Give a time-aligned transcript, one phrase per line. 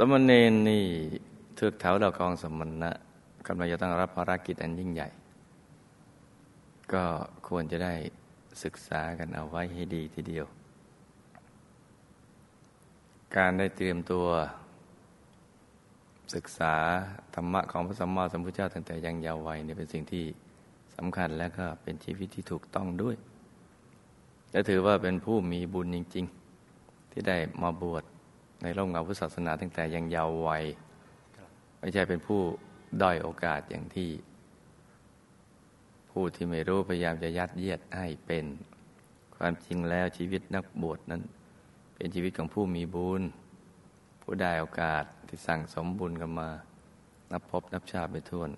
[0.00, 0.84] สมณเณรนี่
[1.54, 2.90] เทือกแถวดาวกองสมณะ
[3.46, 5.08] กำลังจะต้องรับภารกิจอันยิ่งใหญ่
[6.92, 7.04] ก็
[7.48, 7.94] ควรจะได้
[8.64, 10.46] ศึกษากันเอาไว้ให้ดีทีเดียว
[13.36, 14.26] การได้เตรียมตัว
[16.34, 16.74] ศึกษา
[17.34, 20.24] ธรรมะของพระสัมมาสัมพุทธเจ้าตั้งแต่ยังเยาว์วัยเนี่ยเป็นสิ่งที่
[20.96, 23.16] สำคัญและก็เป็นชีวิตที่ถูกต้องด้วย
[24.52, 26.26] และถือว่าเป็นผู้มีบุญจริง
[26.68, 28.04] ๆ ที่ได้มาบวช
[28.62, 30.64] ในร่มเงาพุทธศาสนาตั้งแต่ยังเยาว์วัย
[31.78, 32.40] ไม่ใช่เป็นผู้
[33.02, 34.10] ด้อยโอกาสอย่างที่
[36.10, 38.44] ผู้ที่ไม่รู้พยายามจะยัดเยียดให้เป็น
[39.36, 41.22] ความจริงแล้วชีวิตนักบวชนั้น
[41.96, 43.22] เป็นชีวิตของผู้มีบุญ
[44.22, 46.50] ผู้ได้โอกาสที่สั่งสมบุญกันมา
[47.30, 48.50] นับพบนับชาติไปทวน